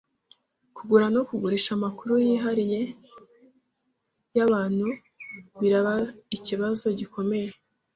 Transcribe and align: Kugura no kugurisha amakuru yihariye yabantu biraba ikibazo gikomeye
Kugura 0.75 1.05
no 1.15 1.21
kugurisha 1.27 1.71
amakuru 1.77 2.13
yihariye 2.27 2.81
yabantu 4.37 4.87
biraba 5.59 5.93
ikibazo 6.35 6.85
gikomeye 6.99 7.49